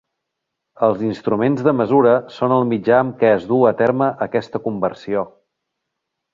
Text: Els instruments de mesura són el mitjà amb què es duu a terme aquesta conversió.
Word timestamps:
Els 0.87 1.03
instruments 1.09 1.61
de 1.67 1.73
mesura 1.81 2.15
són 2.37 2.55
el 2.57 2.65
mitjà 2.71 2.97
amb 3.03 3.21
què 3.21 3.31
es 3.35 3.47
duu 3.53 3.69
a 3.73 3.77
terme 3.85 4.11
aquesta 4.29 4.65
conversió. 4.67 5.29